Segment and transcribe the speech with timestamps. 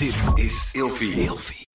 [0.00, 1.12] Dit is Ilfie.
[1.14, 1.68] Ilfie.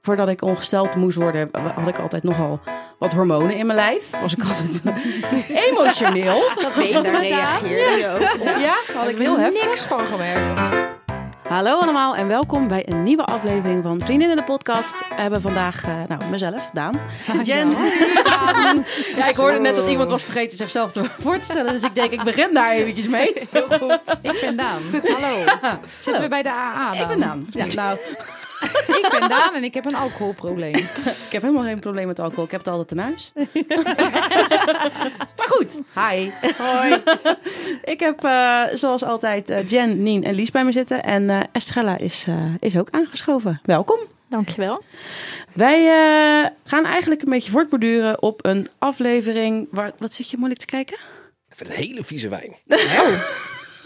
[0.00, 2.60] Voordat ik ongesteld moest worden, had ik altijd nogal
[2.98, 4.10] wat hormonen in mijn lijf.
[4.20, 4.82] Was ik altijd
[5.70, 6.42] emotioneel.
[6.54, 8.60] Dat weet daar reageerde je ook.
[8.60, 9.66] Ja, had ik heel heftig.
[9.66, 10.60] Niks van gemerkt.
[11.54, 14.98] Hallo allemaal en welkom bij een nieuwe aflevering van Vriendin in de Podcast.
[14.98, 17.00] We hebben vandaag, eh, nou, mezelf, Daan.
[17.42, 17.70] Jen.
[19.16, 21.72] Ja, ik hoorde net dat iemand was vergeten zichzelf te voor te stellen.
[21.72, 23.32] Dus ik denk, ik begin daar eventjes mee.
[23.50, 24.00] Heel goed.
[24.22, 24.82] Ik ben Daan.
[25.02, 25.44] Hallo.
[26.00, 27.46] Zitten we bij de AA Ik ben Daan.
[27.50, 27.98] Ja, nou,
[29.00, 30.74] Ik ben Daan en ik heb een alcoholprobleem.
[30.74, 32.44] ik heb helemaal geen probleem met alcohol.
[32.44, 33.32] Ik heb het altijd in huis.
[35.36, 36.30] maar goed, hi.
[36.58, 37.02] Hoi.
[37.94, 41.02] Ik heb eh, zoals altijd eh, Jen, Nien en Lies bij me zitten.
[41.02, 43.60] En eh Estrella is, eh, is ook aangeschoven.
[43.62, 43.98] Welkom.
[44.28, 44.82] Dankjewel.
[45.52, 49.92] Wij eh, gaan eigenlijk een beetje voortborduren op een aflevering waar...
[49.98, 50.96] Wat zit je moeilijk te kijken?
[51.48, 52.54] Ik vind het een hele vieze wijn.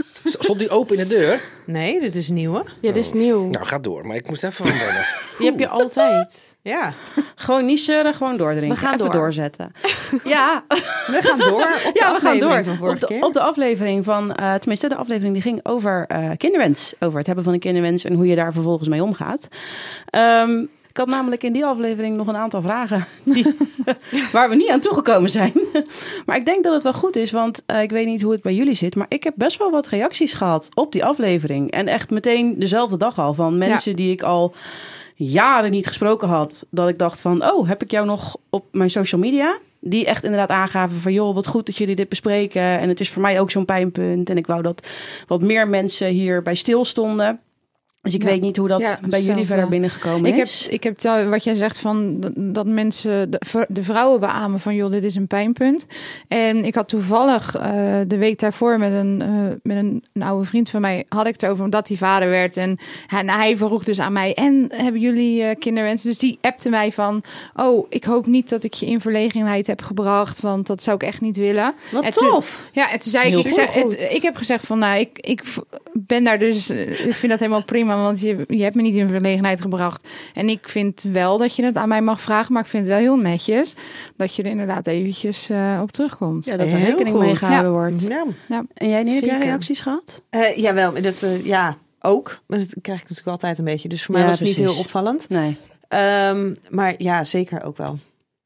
[0.25, 1.41] Stond die open in de deur?
[1.67, 2.55] Nee, dit is nieuw.
[2.55, 2.61] hè?
[2.81, 3.49] Ja, dit is nieuw.
[3.49, 4.07] Nou, ga door.
[4.07, 5.05] Maar ik moest even van wennen.
[5.39, 6.57] Die heb je altijd.
[6.63, 6.93] Ja,
[7.35, 8.75] Gewoon niet zeuren, gewoon doordrinken.
[8.75, 9.15] We gaan Even door.
[9.15, 9.73] doorzetten.
[10.25, 10.65] ja,
[11.07, 12.77] we gaan door op de ja, we gaan aflevering door.
[12.77, 13.23] van Op de, keer.
[13.25, 16.95] op de aflevering van, eh, tenminste de aflevering die ging over eh, kinderwens.
[17.01, 19.49] Over het hebben van een kinderwens en hoe je daar vervolgens mee omgaat.
[20.07, 23.55] Ehm, ik had namelijk in die aflevering nog een aantal vragen die,
[24.33, 25.53] waar we niet aan toegekomen zijn.
[26.27, 28.43] maar ik denk dat het wel goed is, want eh, ik weet niet hoe het
[28.43, 28.97] bij jullie zit.
[28.97, 31.71] Maar ik heb best wel wat reacties gehad op die aflevering.
[31.71, 34.55] En echt meteen dezelfde dag al van mensen die ik al
[35.15, 36.67] jaren niet gesproken had.
[36.71, 39.59] Dat ik dacht van, oh, heb ik jou nog op mijn social media?
[39.81, 42.63] Die echt inderdaad aangaven van, joh, wat goed dat jullie dit bespreken.
[42.63, 44.31] En het is voor mij ook zo'n pijnpunt.
[44.31, 44.87] En ik wou dat
[45.27, 47.41] wat meer mensen hierbij stilstonden.
[48.11, 48.29] Dus ik Ja.
[48.33, 50.67] weet niet hoe dat Ja, bij jullie verder binnengekomen Ik heb, is.
[50.71, 55.15] ik heb wat jij zegt van dat, mensen, de, vrouwen beamen van joh, dit is
[55.15, 55.87] een pijnpunt.
[56.29, 57.73] En ik had toevallig eh,
[58.07, 59.29] de week daarvoor met een, eh,
[59.63, 62.57] met een, een oude vriend van mij, had ik het over omdat hij vader werd.
[62.57, 66.09] En hij, nou, hij vroeg dus aan mij, en hebben jullie eh, kinderwensen?
[66.09, 67.23] Dus die appte mij van,
[67.55, 71.03] oh, ik hoop niet dat ik je in verlegenheid heb gebracht, want dat zou ik
[71.03, 71.75] echt niet willen.
[71.93, 72.69] Wat en toen- tof!
[72.73, 73.97] Ja, en toen zei Heel ik, ik, zeg, goed.
[73.99, 75.43] het- ik heb gezegd van, nou, ik, ik
[75.93, 79.09] ben daar dus, ik vind dat helemaal prima, want je, je hebt me niet in
[79.09, 80.09] verlegenheid gebracht.
[80.35, 82.93] En ik vind wel dat je het aan mij mag vragen, maar ik vind het
[82.95, 83.75] wel heel netjes
[84.17, 86.45] dat je er inderdaad eventjes eh, op terugkomt.
[86.45, 87.25] Ja, dat er Heel rekening goed.
[87.25, 88.03] mee gehouden wordt.
[88.03, 88.25] Ja,
[88.75, 89.47] En jij, Nien, heb jij Zeker.
[89.47, 90.23] reacties gehad?
[90.31, 92.39] Eh, jawel, dat, eh, ja, ook.
[92.47, 93.89] Maar dat krijg ik natuurlijk altijd een beetje.
[93.89, 95.29] Dus voor mij Ja, was het niet heel opvallend.
[95.29, 95.57] Nee.
[95.89, 97.99] Ehm, maar ja, zeker ook wel.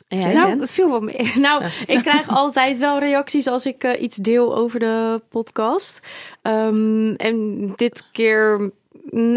[0.08, 1.32] En jij, Nou, het viel wel mee.
[1.40, 6.00] Nou, ik krijg altijd wel reacties als ik iets deel over de podcast.
[6.42, 8.70] Ehm, en dit keer,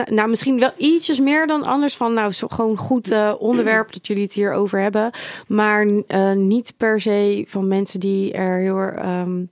[0.05, 1.95] nou, misschien wel ietsjes meer dan anders.
[1.95, 5.11] Van, nou, zo gewoon goed eh, onderwerp dat jullie het hier over hebben.
[5.47, 9.43] Maar eh, niet per se van mensen die er heel ehm,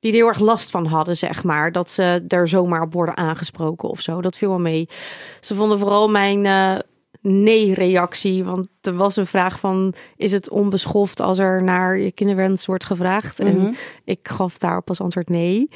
[0.00, 1.72] die er heel erg last van hadden, zeg maar.
[1.72, 4.20] Dat ze er zomaar op worden aangesproken of zo.
[4.20, 4.88] Dat viel wel mee.
[5.40, 6.78] Ze vonden vooral mijn eh,
[7.28, 8.44] nee-reactie.
[8.44, 9.94] Want er was een vraag van...
[10.16, 13.38] is het onbeschoft als er naar je kinderwens wordt gevraagd?
[13.38, 13.48] Mhm.
[13.48, 15.68] En ik gaf daarop als antwoord nee.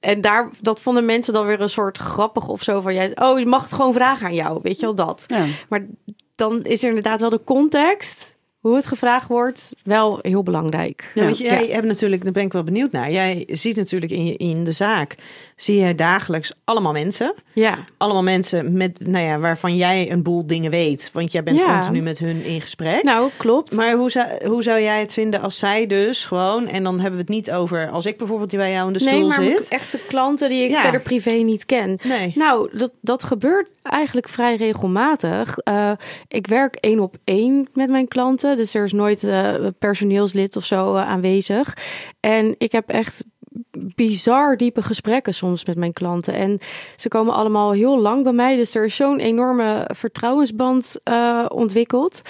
[0.00, 2.80] En daar, dat vonden mensen dan weer een soort grappig of zo.
[2.80, 4.58] Van, jij, oh, je mag het gewoon vragen aan jou.
[4.62, 5.24] Weet je wel, dat.
[5.26, 5.44] Ja.
[5.68, 5.86] Maar
[6.34, 8.38] dan is er inderdaad wel de context...
[8.60, 11.10] hoe het gevraagd wordt, wel heel belangrijk.
[11.14, 13.10] Ja, want jij hebt natuurlijk, daar ben ik wel benieuwd naar.
[13.10, 15.14] Jij ziet natuurlijk in, je, in de zaak,
[15.62, 17.34] zie je dagelijks allemaal mensen.
[17.54, 17.78] Ja.
[17.96, 21.10] Allemaal mensen met, nou ja, waarvan jij een boel dingen weet.
[21.12, 21.78] Want jij bent Ja.
[21.78, 23.02] continu met hun in gesprek.
[23.02, 23.76] Nou, klopt.
[23.76, 27.12] Maar hoe zou, hoe zou jij het vinden als zij dus gewoon, en dan hebben
[27.12, 29.68] we het niet over als ik bijvoorbeeld bij jou in de nee, stoel maar zit.
[29.68, 30.80] echte klanten die ik Ja.
[30.80, 31.98] verder privé niet ken.
[32.02, 32.32] Nee.
[32.34, 35.58] Nou, dat, dat gebeurt eigenlijk vrij regelmatig.
[35.58, 35.92] Eh,
[36.28, 38.56] ik werk één op één met mijn klanten.
[38.56, 41.76] Dus er is nooit eh, personeelslid of zo eh, aanwezig.
[42.20, 43.24] En ik heb echt
[43.94, 46.34] bizar diepe gesprekken soms met mijn klanten.
[46.34, 46.58] En
[46.96, 48.56] ze komen allemaal heel lang bij mij.
[48.56, 52.20] Dus er is zo'n enorme vertrouwensband eh, ontwikkeld.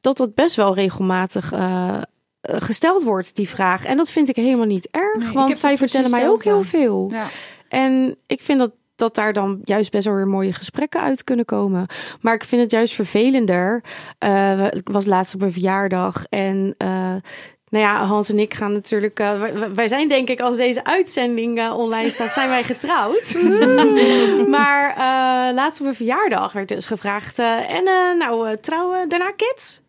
[0.00, 1.52] Dat dat best wel regelmatig...
[1.52, 1.96] eh,
[2.40, 3.84] eh, gesteld wordt, die vraag.
[3.84, 7.08] En dat vind ik helemaal niet erg, Nee, want zij vertellen mij ook heel veel.
[7.10, 7.26] Ja.
[7.68, 11.44] En ik vind dat, dat daar dan juist best wel weer mooie gesprekken uit kunnen
[11.44, 11.86] komen.
[12.20, 13.82] Maar ik vind het juist vervelender.
[14.70, 16.74] Ik was laatst op een verjaardag en...
[16.78, 17.14] eh,
[17.70, 19.18] nou ja, Hans en ik gaan natuurlijk.
[19.20, 19.40] eh,
[19.74, 23.34] wij, zijn denk ik als deze uitzending eh, online staat, zijn wij getrouwd.
[24.56, 27.38] maar eh, laatst op een verjaardag werd dus gevraagd.
[27.38, 29.80] eh, en eh, nou, eh, trouwen, daarna kids.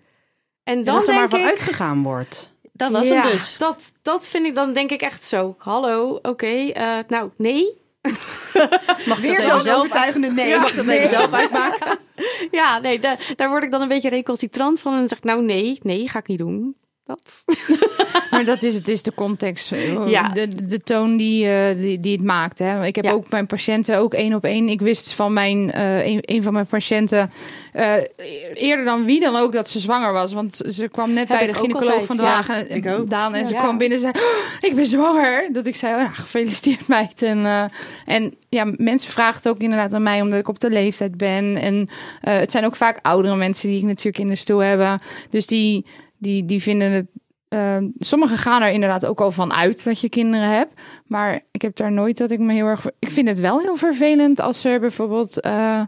[0.63, 2.53] En dan dat er maar denk van ik, uitgegaan wordt.
[2.73, 3.57] Dat was ja, hem dus.
[3.57, 5.55] Dat, dat vind ik dan denk ik echt zo.
[5.57, 6.45] Hallo, oké.
[6.71, 7.77] eh, nou, nee.
[9.07, 10.57] Mag Weer dat zo'n overtuigende nee.
[10.59, 11.97] Mag dat even zelf uitmaken?
[12.51, 14.91] Ja, nee, da- daar word ik dan een beetje recalcitrant van.
[14.93, 16.75] En dan zeg ik, nou nee, nee, ga ik niet doen.
[17.09, 17.43] Dat.
[18.31, 19.73] Maar dat is, het is de context,
[20.07, 20.29] Ja.
[20.29, 22.59] de, de, de toon die, eh, die, die het maakt.
[22.59, 22.85] Hè.
[22.85, 23.11] Ik heb Ja.
[23.11, 24.67] ook mijn patiënten ook één op één.
[24.69, 27.31] Ik wist van mijn, eh, een, een van mijn patiënten
[27.73, 27.93] eh,
[28.53, 30.33] eerder dan wie dan ook dat ze zwanger was.
[30.33, 32.29] Want ze kwam net Heb bij de gynaecoloog van de ja.
[32.29, 33.09] wagen, Ik ook.
[33.09, 33.35] Daan.
[33.35, 33.59] En ze Ja.
[33.59, 35.49] kwam binnen en zei, "Oh, ik ben zwanger.
[35.51, 37.21] Dat ik zei, oh, nou, gefeliciteerd meid.
[37.21, 37.63] En, eh,
[38.05, 41.55] en ja, mensen vragen het ook inderdaad aan mij omdat ik op de leeftijd ben.
[41.55, 41.87] En
[42.21, 45.01] eh, het zijn ook vaak oudere mensen die ik natuurlijk in de stoel hebben.
[45.29, 45.85] Dus die,
[46.19, 47.05] die, die vinden het.
[47.47, 50.73] eh, sommigen gaan er inderdaad ook al van uit dat je kinderen hebt.
[51.05, 52.85] Maar ik heb daar nooit dat ik me heel erg.
[52.99, 55.39] Ik vind het wel heel vervelend als er bijvoorbeeld.
[55.41, 55.81] eh,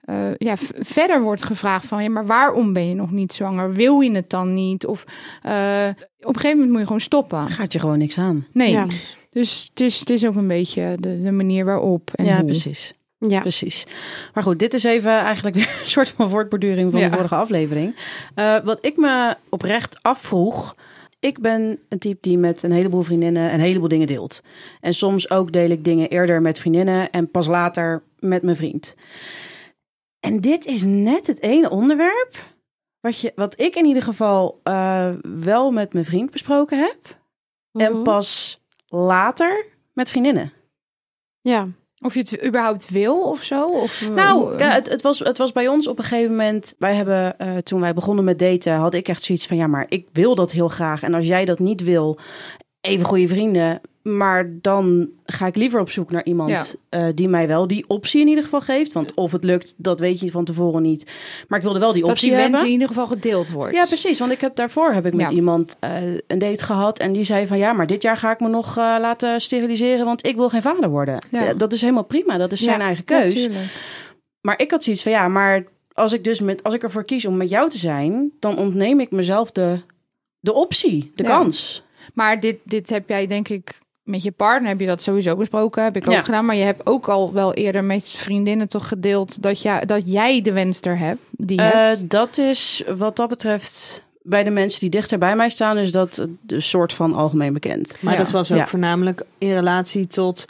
[0.00, 3.72] eh, ja, verder wordt gevraagd van ja, maar waarom ben je nog niet zwanger?
[3.72, 4.86] Wil je het dan niet?
[4.86, 5.04] Of
[5.42, 5.88] eh,
[6.20, 7.46] op een gegeven moment moet je gewoon stoppen.
[7.48, 8.46] Gaat je gewoon niks aan.
[8.52, 8.86] Nee, Ja.
[9.30, 12.10] dus het is, het is ook een beetje de, de manier waarop.
[12.14, 12.44] En ja, hoe.
[12.44, 12.94] precies.
[13.18, 13.40] Ja.
[13.40, 13.86] Precies.
[14.34, 17.08] Maar goed, dit is even eigenlijk weer een soort van voortborduring van Ja.
[17.08, 17.96] de vorige aflevering.
[18.34, 20.76] Eh, wat ik me oprecht afvroeg.
[21.20, 24.42] Ik ben een type die met een heleboel vriendinnen een heleboel dingen deelt.
[24.80, 28.94] En soms ook deel ik dingen eerder met vriendinnen en pas later met mijn vriend.
[30.20, 32.44] En dit is net het ene onderwerp
[33.00, 37.18] wat, je, wat ik in ieder geval eh, wel met mijn vriend besproken heb.
[37.72, 38.02] En Mhm.
[38.02, 40.52] pas later met vriendinnen.
[41.40, 41.68] Ja.
[42.00, 43.66] Of je het überhaupt wil of zo?
[43.66, 46.30] Of, eh, Nou, hoe- ja, het, het, was, het was bij ons op een gegeven
[46.30, 46.74] moment.
[46.78, 49.86] Wij hebben, eh, toen wij begonnen met daten, had ik echt zoiets van: ja, maar
[49.88, 51.02] ik wil dat heel graag.
[51.02, 52.18] En als jij dat niet wil,
[52.80, 53.80] even goede vrienden.
[54.16, 56.64] Maar dan ga ik liever op zoek naar iemand Ja.
[56.88, 58.92] eh, die mij wel die optie in ieder geval geeft.
[58.92, 61.10] Want of het lukt, dat weet je van tevoren niet.
[61.48, 62.66] Maar ik wilde wel die dat optie die wens hebben.
[62.66, 63.74] in ieder geval gedeeld wordt.
[63.74, 64.18] Ja, precies.
[64.18, 65.36] Want ik heb daarvoor heb ik met Ja.
[65.36, 66.98] iemand eh, een date gehad.
[66.98, 70.04] En die zei van ja, maar dit jaar ga ik me nog eh, laten steriliseren.
[70.04, 71.18] Want ik wil geen vader worden.
[71.30, 71.54] Ja.
[71.54, 72.36] Dat is helemaal prima.
[72.36, 73.34] Dat is zijn eigen keus.
[73.34, 73.72] natuurlijk.
[74.40, 77.24] Maar ik had zoiets van ja, maar als ik dus met als ik ervoor kies
[77.24, 79.78] om met jou te zijn, dan ontneem ik mezelf de,
[80.40, 81.82] de optie, de kans.
[82.14, 83.78] Maar dit, dit heb jij denk ik
[84.08, 86.22] met je partner heb je dat sowieso besproken, heb ik ook Ja.
[86.22, 86.44] gedaan.
[86.44, 90.42] Maar je hebt ook al wel eerder met vriendinnen toch gedeeld dat, ja, dat jij
[90.42, 91.20] de wens er hebt.
[91.30, 92.10] Die Eh, hebt.
[92.10, 96.26] dat is wat dat betreft bij de mensen die dichter bij mij staan, is dat
[96.46, 97.96] een soort van algemeen bekend.
[98.00, 98.18] Maar Ja.
[98.18, 98.66] dat was ook Ja.
[98.66, 100.44] voornamelijk in relatie tot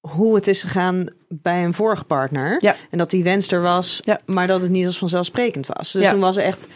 [0.00, 2.56] hoe het is gegaan bij een vorige partner.
[2.58, 2.74] Ja.
[2.90, 4.20] En dat die wens er was, Ja.
[4.26, 5.92] maar dat het niet als vanzelfsprekend was.
[5.92, 6.10] Dus Ja.
[6.10, 6.68] toen was er echt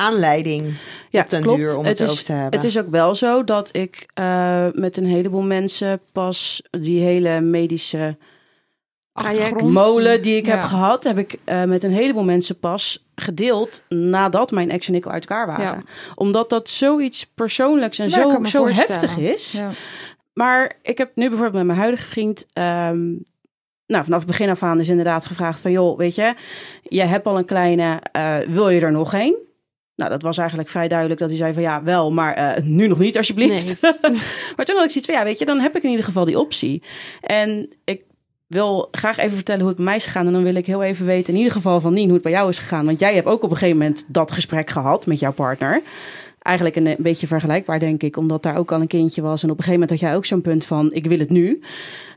[0.00, 0.74] aanleiding
[1.10, 1.58] Ja, op den klopt.
[1.58, 2.58] duur om het, is, over te hebben.
[2.58, 7.40] Het is ook wel zo dat ik eh, met een heleboel mensen pas die hele
[7.40, 8.16] medische
[9.66, 14.50] molen die ik heb gehad, heb ik eh, met een heleboel mensen pas gedeeld nadat
[14.50, 15.64] mijn ex en ik al uit elkaar waren.
[15.64, 15.82] Ja.
[16.14, 19.52] Omdat dat zoiets persoonlijks en zo, zo heftig is.
[19.52, 19.70] Ja.
[20.32, 22.46] Maar ik heb nu bijvoorbeeld met mijn huidige vriend.
[22.52, 23.08] ehm,
[23.86, 25.70] nou, vanaf het begin af aan is inderdaad gevraagd van...
[25.70, 26.34] joh, weet je,
[26.82, 29.49] jij hebt al een kleine, eh, wil je er nog één?
[30.00, 32.86] Nou, dat was eigenlijk vrij duidelijk dat hij zei van ja, wel, maar eh, nu
[32.86, 33.80] nog niet alsjeblieft.
[34.56, 36.24] maar toen had ik zoiets van ja, weet je, dan heb ik in ieder geval
[36.24, 36.82] die optie.
[37.20, 38.04] En ik
[38.46, 40.26] wil graag even vertellen hoe het bij mij is gegaan.
[40.26, 42.32] En dan wil ik heel even weten, in ieder geval van Nien, hoe het bij
[42.32, 42.86] jou is gegaan.
[42.86, 45.82] Want jij hebt ook op een gegeven moment dat gesprek gehad met jouw partner.
[46.42, 48.16] Eigenlijk een, een beetje vergelijkbaar, denk ik.
[48.16, 49.42] Omdat daar ook al een kindje was.
[49.42, 51.60] En op een gegeven moment had jij ook zo'n punt van, ik wil het nu.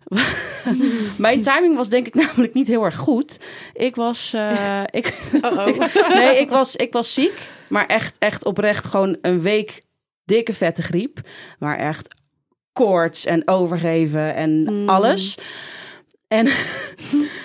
[1.17, 3.38] Mijn timing was denk ik namelijk niet heel erg goed.
[3.73, 4.33] Ik was...
[4.33, 5.13] eh, ik,
[6.15, 7.47] nee, ik was, ik was ziek.
[7.69, 9.81] Maar echt, echt oprecht gewoon een week
[10.25, 11.19] dikke vette griep.
[11.59, 12.15] Maar echt
[12.73, 14.89] koorts en overgeven en Mm.
[14.89, 15.38] alles.
[16.27, 16.47] En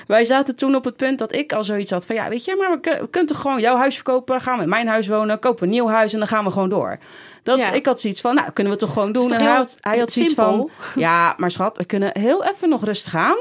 [0.08, 2.16] wij zaten toen op het punt dat ik al zoiets had van...
[2.16, 4.40] ja, weet je, maar we, kun- we kunnen toch gewoon jouw huis verkopen...
[4.40, 6.12] gaan we in mijn huis wonen, kopen we een nieuw huis...
[6.12, 6.98] en dan gaan we gewoon door.
[7.42, 7.70] Dat, Ja.
[7.70, 9.32] Ik had zoiets van, nou, kunnen we toch gewoon doen?
[9.32, 10.70] En hij had, hij had zoiets simpel?
[10.78, 13.36] van, ja, maar schat, we kunnen heel even nog rustig aan.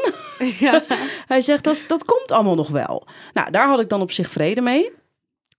[0.59, 0.83] Ja.
[1.27, 3.07] Hij zegt, dat, dat komt allemaal nog wel.
[3.33, 4.91] Nou, daar had ik dan op zich vrede mee.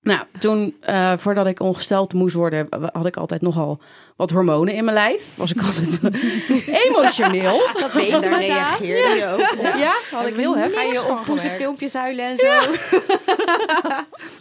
[0.09, 3.81] Nou, toen, eh, voordat ik ongesteld moest worden, had ik altijd nogal
[4.17, 5.37] wat hormonen in mijn lijf.
[5.37, 6.01] Was ik altijd
[6.87, 7.61] emotioneel.
[7.81, 9.75] Dat weten Daar reageerde je ook op.
[9.79, 10.93] Ja, had ik heel Ga heftig.
[10.93, 12.47] je van op filmpjes huilen en zo.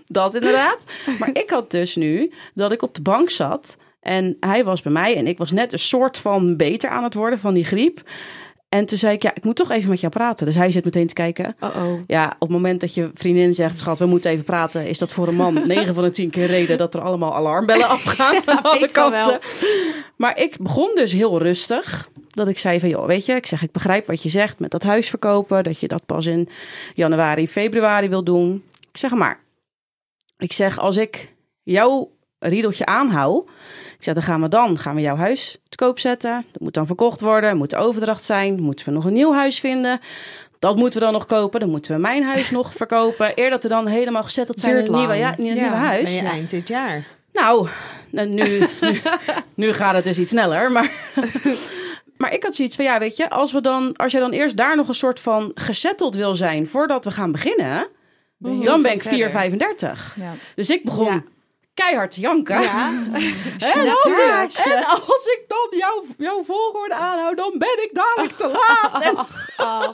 [0.06, 0.84] Dat inderdaad.
[1.20, 3.78] Maar ik had dus nu dat ik op de bank zat.
[4.02, 7.14] En hij was bij mij en ik was net een soort van beter aan het
[7.14, 8.02] worden van die griep.
[8.70, 10.46] En toen zei ik, ja, ik moet toch even met jou praten.
[10.46, 11.56] Dus hij zit meteen te kijken.
[11.60, 12.00] Oh-oh.
[12.08, 15.12] Ja, op het moment dat je vriendin zegt, schat, we moeten even praten, is dat
[15.12, 18.62] voor een man 9 van de 10 keer reden dat er allemaal alarmbellen afgaan aan
[18.62, 19.40] alle kanten.
[20.16, 22.10] Maar ik begon dus heel rustig.
[22.28, 24.72] Dat ik zei van, joh, weet je, ik zeg, ik begrijp wat je zegt met
[24.72, 26.50] dat huis verkopen, dat je dat pas in
[26.94, 28.64] januari, februari wil doen.
[28.92, 29.40] Ik zeg maar,
[30.38, 31.34] ik zeg, als ik
[31.64, 33.44] jouw riedeltje aanhoud,
[33.98, 36.46] ik zeg, dan gaan we dan, gaan we jouw huis te koop zetten.
[36.52, 39.60] Dat moet dan verkocht worden, moet de overdracht zijn, moeten we nog een nieuw huis
[39.60, 40.00] vinden.
[40.60, 41.60] Dat moeten we dan nog kopen.
[41.60, 43.32] Dan moeten we mijn huis nog verkopen.
[43.36, 45.38] Eer dat we dan helemaal gezetteld zijn in Duurt een nieuwe, lang.
[45.38, 46.04] ja, in nieuwe huis.
[46.04, 47.06] Ben je eind dit jaar?
[47.34, 47.68] Nou,
[48.12, 48.68] nu, nu,
[49.56, 50.72] nu gaat het dus iets sneller.
[50.72, 50.92] Maar,
[52.18, 54.58] maar ik had zoiets van, ja, weet je, als, we dan, als je dan eerst
[54.58, 57.88] daar nog een soort van gezetteld wil zijn voordat we gaan beginnen,
[58.38, 59.52] dan ben ik verder.
[59.52, 60.16] 4,35.
[60.16, 60.34] Ja.
[60.56, 61.26] Dus ik begon.
[61.84, 62.62] Keihard te janken.
[62.62, 62.90] Ja.
[63.74, 68.36] En als, ik, en als ik dan jouw, jouw volgorde aanhoud, dan ben ik dadelijk
[68.36, 69.02] te laat.
[69.06, 69.16] En,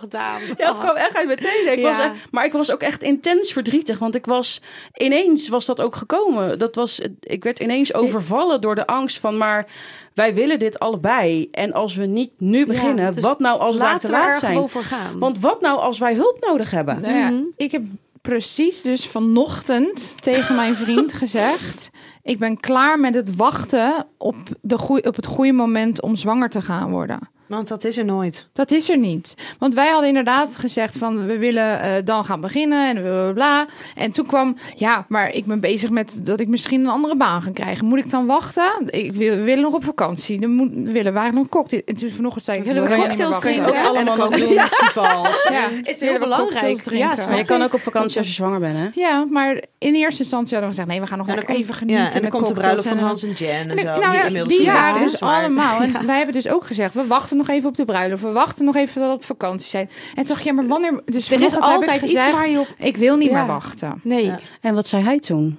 [0.09, 0.41] Daan.
[0.57, 1.73] ja, het kwam echt uit mijn tenen.
[1.77, 3.99] Ik was echt, maar ik was ook echt intens verdrietig.
[3.99, 4.61] Want ik was
[4.93, 6.59] ineens was dat ook gekomen.
[6.59, 9.37] Dat was, ik werd ineens overvallen door de angst van...
[9.37, 9.65] maar
[10.13, 11.47] wij willen dit allebei.
[11.51, 14.39] En als we niet nu beginnen, Ja, dus wat nou als we te er laat
[14.39, 14.53] zijn?
[14.53, 15.19] gewoon voor gaan.
[15.19, 17.01] Want wat nou als wij hulp nodig hebben?
[17.01, 17.41] Nou ja, Mhm.
[17.57, 17.81] ik heb
[18.23, 21.89] precies dus vanochtend tegen mijn vriend gezegd...
[22.23, 26.49] ik ben klaar met het wachten op, de goeie, op het goede moment om zwanger
[26.49, 27.19] te gaan worden.
[27.47, 28.47] Want dat is er nooit.
[28.53, 29.35] Dat is er niet.
[29.59, 33.33] Want wij hadden inderdaad gezegd van we willen eh, dan gaan beginnen en bla, bla,
[33.33, 33.67] bla.
[33.95, 37.41] En toen kwam, ja, maar ik ben bezig met dat ik misschien een andere baan
[37.41, 37.85] ga krijgen.
[37.85, 38.71] Moet ik dan wachten?
[38.85, 40.39] Ik wil, we willen nog op vakantie.
[40.39, 41.81] Dan moet, we willen waar nog cocktail.
[41.85, 43.63] En toen vanochtend zei ik, Willen we cocktails niet meer drinken?
[43.65, 43.89] wachten.
[43.89, 44.47] Ook allemaal nog ook doen.
[44.47, 45.47] festivals.
[45.49, 46.89] Ja, Is heel belangrijk.
[46.89, 48.87] Ja, Maar je kan ook op vakantie als je zwanger bent, hè?
[48.93, 52.12] Ja, maar in eerste instantie hadden we gezegd, nee, we gaan nog even genieten ja,
[52.13, 53.83] en dan komt de bruiloft van Hans en Jen en zo.
[53.85, 55.81] nou die ja, die waren dus maar- allemaal.
[55.81, 58.21] En wij hebben dus ook gezegd, we wachten nog even op de bruiloft.
[58.23, 59.89] We wachten nog even tot we op vakantie zijn.
[60.09, 61.01] En toen dacht ja, maar wanneer...
[61.05, 62.67] Dus Er is altijd iets gezegd, waar je op...
[62.77, 63.37] Ik wil niet Ja.
[63.37, 63.99] meer wachten.
[64.03, 64.25] Nee.
[64.25, 64.39] Ja.
[64.61, 65.57] En wat zei hij toen?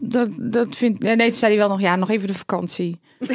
[0.00, 2.98] Dat, dat vind Nee, toen zei hij wel nog, ja, nog even de vakantie.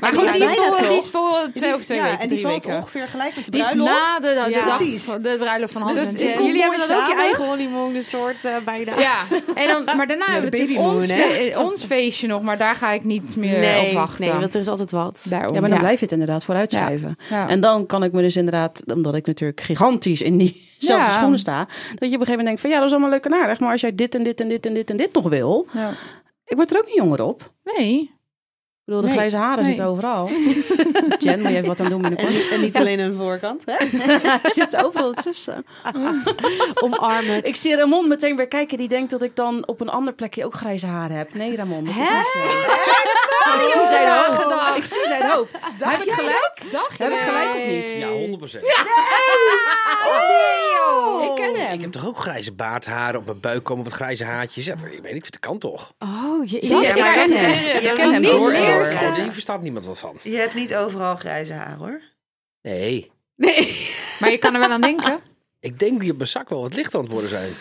[0.00, 2.28] maar die, die die, is voor, die is voor twee of twee ja, weken, en
[2.28, 2.78] die drie valt weken.
[2.80, 3.92] ongeveer gelijk met de Die is bruiloft.
[3.92, 4.64] na de, de, Ja.
[4.66, 4.78] dag
[5.20, 8.52] de bruiloft van Hans Dus en Jullie hebben dan ook je eigen honeymoon soort eh
[8.64, 8.98] bijna.
[9.00, 9.16] Ja,
[9.54, 12.58] en dan, maar daarna Ja, hebben de we natuurlijk ons, fe- ons feestje nog, maar
[12.58, 14.24] daar ga ik niet meer nee, op wachten.
[14.28, 15.26] nee, want er is altijd wat.
[15.30, 15.54] Daarom.
[15.54, 15.84] Ja, maar dan Ja.
[15.84, 17.16] blijf je het inderdaad vooruitschrijven.
[17.30, 17.48] Ja.
[17.48, 20.36] En dan kan ik me dus inderdaad, omdat ik natuurlijk gigantisch in
[20.88, 21.16] diezelfde Ja.
[21.18, 23.24] schoenen sta, dat je op een gegeven moment denkt van ja, dat is allemaal leuk
[23.24, 25.28] en aardig, maar als jij dit en dit en dit en dit en dit nog
[25.28, 25.90] wil, Ja.
[26.44, 27.52] ik word er ook niet jonger op.
[27.64, 28.10] Nee.
[28.84, 29.16] Ik bedoel, de Nee.
[29.16, 29.64] grijze haren Nee.
[29.66, 30.28] zitten overal.
[31.18, 32.30] Jen, moet je even wat aan doen En binnenkort?
[32.30, 33.62] niet, en niet alleen aan de voorkant.
[33.66, 33.72] Hè?
[34.48, 35.64] Er zit overal tussen.
[36.84, 37.46] Omarm het.
[37.46, 40.44] Ik zie Ramon meteen weer kijken, die denkt dat ik dan op een ander plekje
[40.44, 41.34] ook grijze haren heb.
[41.34, 42.38] Nee, Ramon, dat is niet zo.
[43.54, 44.76] Ik zie zijn hoofd.
[44.76, 45.52] Ik zie zijn hoofd.
[45.78, 46.52] Heb ik gelijk?
[46.98, 47.90] Heb ik gelijk of niet?
[47.98, 48.60] Ja, 100%
[51.22, 51.72] Ik ken hem.
[51.72, 54.64] Ik heb toch ook grijze baardharen op mijn buik komen wat grijze haartjes.
[54.64, 55.92] Ja, ik weet niet, de kan toch?
[55.98, 56.86] Oh, je, Zie je?
[56.86, 57.52] Ik ken hem.
[57.52, 59.10] Je Ik ken hem niet door het en.
[59.10, 60.16] Nee, hier verstaat niemand wat van.
[60.22, 62.00] Je hebt niet overal grijze haar hoor.
[62.62, 63.90] Nee, Nee.
[64.20, 65.20] Maar je kan er wel aan denken.
[65.60, 67.52] ik denk die op mijn zak wel wat licht aan het worden zijn.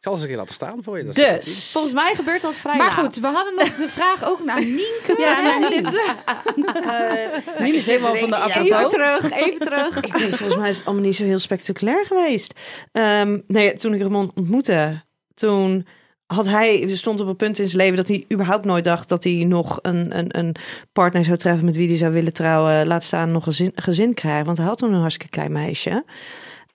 [0.00, 1.04] Ik zal ze een keer laten staan voor je.
[1.04, 1.14] dat.
[1.14, 1.70] Dus.
[1.72, 2.98] Volgens mij gebeurt dat vrij Maar laat.
[2.98, 5.14] goed, we hadden nog de vraag ook naar Nienke.
[5.18, 5.70] Ja, naar?
[5.70, 6.14] Nienke.
[7.56, 8.70] Uh, Nien is helemaal van de apropos.
[8.70, 9.96] Even terug, even terug.
[9.96, 12.54] Ik denk, volgens mij is het allemaal niet zo heel spectaculair geweest.
[12.92, 15.02] Ehm, nee, toen ik Ramon ontmoette,
[15.34, 15.86] toen
[16.26, 19.24] had hij, stond op een punt in zijn leven dat hij überhaupt nooit dacht dat
[19.24, 20.54] hij nog een, een, een
[20.92, 22.86] partner zou treffen met wie hij zou willen trouwen.
[22.86, 26.04] Laat staan nog een gezin, gezin krijgen, want hij had toen een hartstikke klein meisje.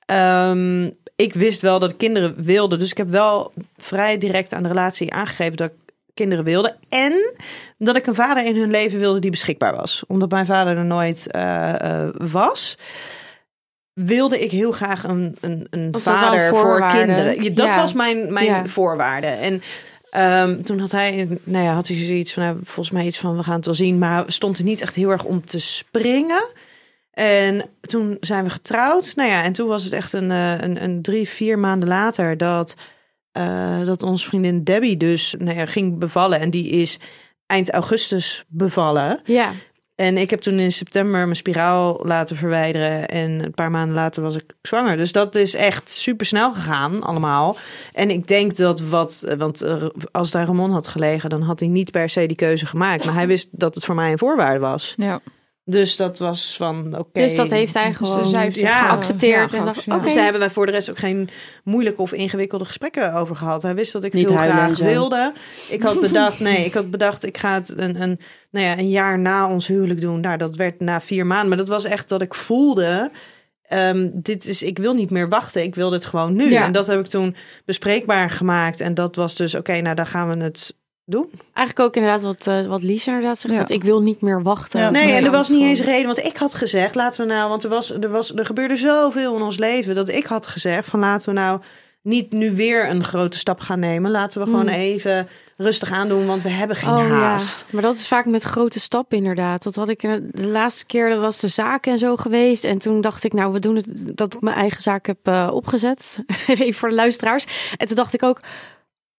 [0.05, 4.69] Ehm, ik wist wel dat kinderen wilde, dus ik heb wel vrij direct aan de
[4.69, 6.75] relatie aangegeven dat ik kinderen wilde.
[6.89, 7.33] En
[7.77, 10.03] dat ik een vader in hun leven wilde die beschikbaar was.
[10.07, 12.77] Omdat mijn vader er nooit eh, eh, was.
[13.93, 17.43] Wilde ik heel graag een, een, een vader voor kinderen.
[17.43, 17.75] Ja, dat Ja.
[17.75, 18.67] was mijn, mijn Ja.
[18.67, 19.27] voorwaarde.
[19.27, 19.61] En
[20.09, 23.37] ehm, toen had hij, nou ja, had hij zoiets van, nou, volgens mij iets van,
[23.37, 23.97] we gaan het wel zien.
[23.97, 26.45] Maar stond er niet echt heel erg om te springen.
[27.15, 29.15] En toen zijn we getrouwd.
[29.15, 32.37] Nou ja, en toen was het echt een, eh, een, een drie, vier maanden later
[32.37, 32.75] dat,
[33.31, 36.39] eh, dat onze vriendin Debbie dus nou ja, ging bevallen.
[36.39, 36.99] En die is
[37.45, 39.19] eind augustus bevallen.
[39.23, 39.51] Ja.
[39.95, 43.07] En ik heb toen in september mijn spiraal laten verwijderen.
[43.07, 44.97] En een paar maanden later was ik zwanger.
[44.97, 47.57] Dus dat is echt super snel gegaan, allemaal.
[47.93, 49.33] En ik denk dat wat.
[49.37, 52.65] Want eh, als daar Ramon had gelegen, dan had hij niet per se die keuze
[52.65, 53.05] gemaakt.
[53.05, 54.93] Maar hij wist dat het voor mij een voorwaarde was.
[54.95, 55.21] Ja.
[55.67, 57.19] Dus dat was van oké.
[57.19, 59.51] Dus dat heeft hij gewoon zij heeft het ja, geaccepteerd.
[59.51, 59.85] ja, en dacht.
[60.03, 61.29] Dus daar hebben wij voor de rest ook geen
[61.63, 63.61] moeilijke of ingewikkelde gesprekken over gehad.
[63.61, 65.33] Hij wist dat ik Niet heel graag wilde.
[65.69, 68.19] Ik had bedacht, nee, ik had bedacht, ik ga het een, een,
[68.51, 70.19] nou ja, een jaar na ons huwelijk doen.
[70.19, 71.47] Nou, dat werd na vier maanden.
[71.47, 73.11] Maar dat was echt dat ik voelde.
[73.67, 75.63] ehm, dit is, ik wil niet meer wachten.
[75.63, 76.51] Ik wil dit gewoon nu.
[76.51, 76.63] Ja.
[76.63, 78.81] En dat heb ik toen bespreekbaar gemaakt.
[78.81, 80.75] En dat was dus, oké, nou, dan gaan we het
[81.05, 81.29] doen.
[81.53, 83.53] Eigenlijk ook inderdaad wat, eh wat Lies inderdaad zegt.
[83.53, 83.59] Ja.
[83.59, 84.79] Dat ik wil niet meer wachten.
[84.79, 84.89] Ja.
[84.89, 86.05] Nee, en er was niet eens reden.
[86.05, 87.49] Want ik had gezegd, laten we nou...
[87.49, 89.95] Want er, was, er, was, er gebeurde zoveel in ons leven...
[89.95, 91.59] dat ik had gezegd van laten we nou
[92.01, 94.11] niet nu weer een grote stap gaan nemen.
[94.11, 94.75] Laten we gewoon Hmm.
[94.75, 97.59] even rustig aandoen, want we hebben geen Oh haast.
[97.59, 99.63] ja, maar dat is vaak met grote stappen inderdaad.
[99.63, 102.63] Dat had ik de laatste keer, dat was de zaak en zo geweest.
[102.63, 105.49] En toen dacht ik, nou, we doen het, dat ik mijn eigen zaak heb eh,
[105.53, 106.19] opgezet.
[106.47, 107.45] Even voor de luisteraars.
[107.77, 108.39] En toen dacht ik ook,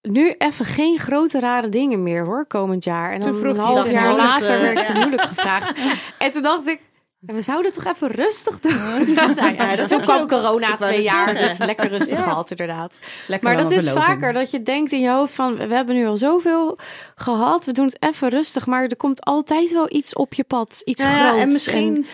[0.08, 3.12] nu even geen grote rare dingen meer hoor, komend jaar.
[3.12, 5.78] En dan vroeg een half jaar later eh, werd ik ten huwelijk gevraagd.
[6.18, 6.80] En toen dacht ik,
[7.18, 8.75] we zouden toch even rustig doen.
[9.14, 11.48] nou ja, dat toen heb je kwam corona twee jaar, zeggen.
[11.48, 12.25] dus lekker rustig Ja.
[12.25, 12.98] gehad inderdaad.
[13.26, 14.06] Lekker Maar dat is verloving.
[14.12, 16.78] vaker dat je denkt in je hoofd van, we hebben nu al zoveel
[17.14, 18.66] gehad, we doen het even rustig.
[18.66, 21.40] Maar er komt altijd wel iets op je pad, iets Nou ja, groots.
[21.42, 22.10] en misschien eh,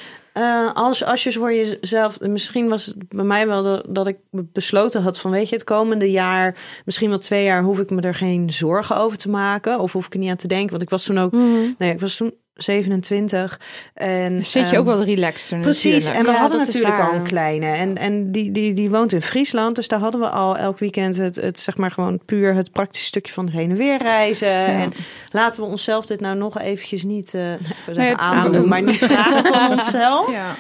[0.75, 2.21] als, als je voor jezelf...
[2.21, 5.31] Misschien was het bij mij wel dat, dat ik besloten had van...
[5.31, 7.63] weet je, het komende jaar, misschien wel twee jaar...
[7.63, 9.79] hoef ik me er geen zorgen over te maken.
[9.81, 10.71] Of hoef ik er niet aan te denken.
[10.71, 11.33] Want ik was toen ook...
[11.33, 11.73] Mhm.
[11.79, 13.61] Nee, ik was toen 27.
[13.95, 16.19] En, zit je ehm, ook wel relaxter Precies, natuurlijk.
[16.19, 17.67] en we Ja, hadden natuurlijk al een kleine.
[17.67, 19.75] En, en die, die, die woont in Friesland.
[19.75, 23.07] Dus daar hadden we al elk weekend het, het zeg maar gewoon puur het praktische
[23.07, 24.67] stukje van het heen en weer reizen.
[24.67, 24.93] En
[25.29, 27.43] laten we onszelf dit nou nog eventjes niet eh,
[27.87, 30.31] zeggen Nee, aandoen, maar niet vragen van onszelf.
[30.31, 30.55] Ja.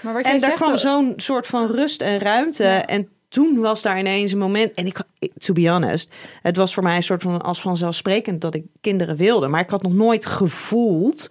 [0.00, 2.64] Maar wat En daar zegt, kwam zo'n soort van rust en ruimte.
[2.64, 4.72] En toen was daar ineens een moment.
[4.72, 5.02] En ik,
[5.38, 6.10] to be honest,
[6.42, 9.48] het was voor mij een soort van als vanzelfsprekend dat ik kinderen wilde.
[9.48, 11.30] Maar ik had nog nooit gevoeld.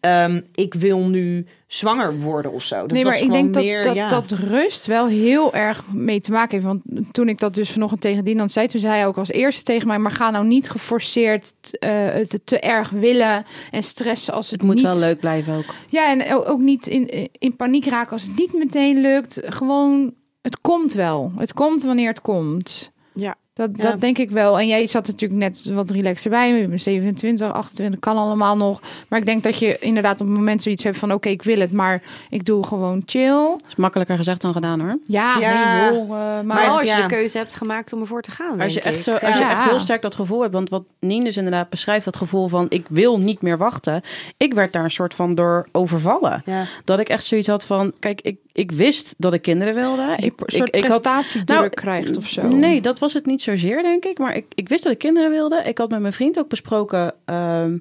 [0.00, 2.76] ehm, ik wil nu zwanger worden of zo.
[2.76, 4.06] Dat nee, was maar ik gewoon denk dat, meer, dat, ja.
[4.06, 6.64] dat rust wel heel erg mee te maken heeft.
[6.64, 6.82] Want
[7.14, 9.86] toen ik dat dus vanochtend tegen Dinant zei, toen zei hij ook als eerste tegen
[9.86, 14.60] mij: maar ga nou niet geforceerd eh, het te erg willen en stressen als het,
[14.60, 14.84] Het moet niet...
[14.84, 15.74] wel leuk blijven ook.
[15.88, 19.40] Ja, en ook niet in, in paniek raken als het niet meteen lukt.
[19.44, 20.14] Gewoon,
[20.46, 21.32] het komt wel.
[21.36, 22.90] Het komt wanneer het komt.
[23.14, 23.36] Ja.
[23.56, 23.82] Dat, Ja.
[23.90, 24.58] dat denk ik wel.
[24.58, 26.52] En jij zat natuurlijk net wat relaxer bij.
[26.52, 28.80] Je bent 27, 28, kan allemaal nog.
[29.08, 31.12] Maar ik denk dat je inderdaad op het moment zoiets hebt van...
[31.12, 33.56] oké, ik wil het, maar ik doe gewoon chill.
[33.68, 34.98] is makkelijker gezegd dan gedaan hoor.
[35.06, 35.88] Ja, Ja.
[35.90, 36.02] nee joh.
[36.02, 38.80] eh, maar Maar als je de keuze hebt gemaakt om ervoor te gaan, Als je,
[38.80, 40.52] echt zo, als je echt heel sterk dat gevoel hebt.
[40.52, 44.02] Want wat Nien dus inderdaad beschrijft, dat gevoel van ik wil niet meer wachten.
[44.36, 46.42] Ik werd daar een soort van door overvallen.
[46.46, 46.64] Ja.
[46.84, 50.02] Dat ik echt zoiets had van, kijk, ik, ik wist dat ik kinderen wilde.
[50.02, 52.42] een Ik, soort ik, ik had, prestatiedruk Nou, krijgt of zo.
[52.48, 54.18] Nee, dat was het niet zozeer, denk ik.
[54.18, 55.62] Maar ik, ik wist dat ik kinderen wilde.
[55.64, 57.78] Ik had met mijn vriend ook besproken ehm,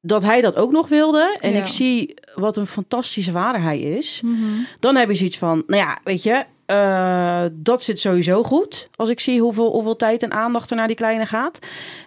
[0.00, 1.36] dat hij dat ook nog wilde.
[1.40, 1.58] En Ja.
[1.60, 4.20] ik zie wat een fantastische vader hij is.
[4.24, 4.42] Mhm.
[4.80, 8.88] Dan heb je zoiets van, nou ja, weet je, eh, dat zit sowieso goed.
[8.96, 11.58] Als ik zie hoeveel, hoeveel tijd en aandacht er naar die kleine gaat.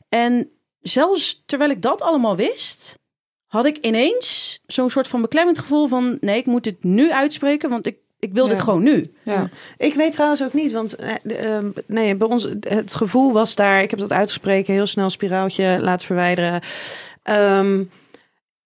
[0.10, 2.98] En zelfs terwijl ik dat allemaal wist,
[3.48, 7.70] had ik ineens zo'n soort van beklemmend gevoel van, nee, ik moet dit nu uitspreken,
[7.70, 9.12] want ik, ik wil dit gewoon nu.
[9.24, 9.50] Ja.
[9.78, 13.82] Ik weet trouwens ook niet, want eh, ehm, nee, bij ons het gevoel was daar.
[13.82, 16.62] Ik heb dat uitgesproken, heel snel spiraaltje laten verwijderen.
[17.24, 17.84] Ehm,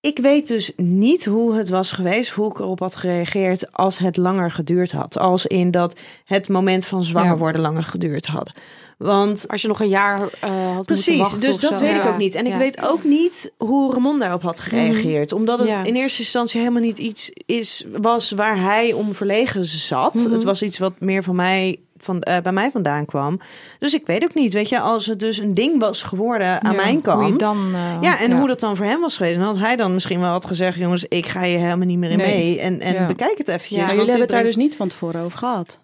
[0.04, 4.18] ik weet dus niet hoe het was geweest, hoe ik erop had gereageerd als het
[4.18, 5.18] langer geduurd had.
[5.18, 7.38] Als in dat het moment van zwanger Ja.
[7.38, 8.52] worden langer geduurd had.
[8.98, 11.80] Want Als je nog een jaar eh, had moeten Precies, wachten dus dat zo.
[11.80, 12.36] weet ik ook niet.
[12.36, 15.32] En ik weet ook niet hoe Ramon daarop had gereageerd.
[15.32, 20.14] Omdat het in eerste instantie helemaal niet iets is, was waar hij om verlegen zat.
[20.14, 20.32] Mhm.
[20.32, 23.40] Het was iets wat meer van mij, van, eh, bij mij vandaan kwam.
[23.80, 26.72] Dus ik weet ook niet, weet je, als het dus een ding was geworden aan
[26.76, 27.40] Ja, mijn kant.
[27.40, 29.38] dan, eh, ja, en hoe dat dan voor hem was geweest.
[29.38, 32.10] En had hij dan misschien wel had gezegd, jongens, ik ga je helemaal niet meer
[32.12, 32.36] in Nee.
[32.36, 32.60] mee.
[32.60, 33.06] En, en Ja.
[33.08, 33.78] bekijk het eventjes.
[33.78, 35.80] Ja, jullie hebben het daar dus niet van tevoren over gehad.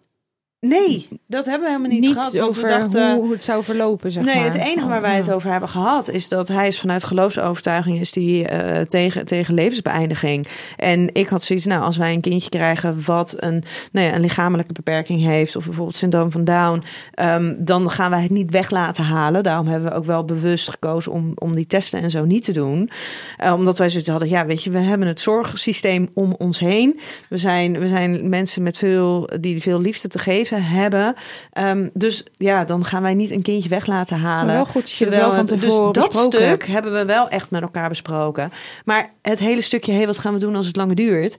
[0.61, 2.39] Nee, dat hebben we helemaal niet, niet gehad.
[2.39, 4.43] Over we dachten, hoe, hoe het zou verlopen, zeg nee, maar.
[4.43, 8.11] het enige waar wij het over hebben gehad is dat hij is vanuit geloofsovertuiging is
[8.11, 10.47] die eh, tegen, tegen levensbeëindiging.
[10.77, 14.21] En ik had zoiets, nou, als wij een kindje krijgen wat een, nou ja, een
[14.21, 18.69] lichamelijke beperking heeft, of bijvoorbeeld syndroom van Down, ehm, dan gaan wij het niet weg
[18.69, 19.43] laten halen.
[19.43, 22.53] Daarom hebben we ook wel bewust gekozen om, om die testen en zo niet te
[22.53, 22.89] doen.
[23.37, 26.99] Eh, omdat wij zoiets hadden, ja, weet je, we hebben het zorgsysteem om ons heen.
[27.29, 31.15] We zijn, we zijn mensen met veel, die veel liefde te geven hebben.
[31.51, 34.45] Ehm, dus ja, dan gaan wij niet een kindje weg laten halen.
[34.45, 36.65] Maar wel goed je wel van het- tevoren dus dat stuk hebt.
[36.67, 38.51] hebben we wel echt met elkaar besproken.
[38.85, 41.37] Maar het hele stukje, hey, wat gaan we doen als het langer duurt?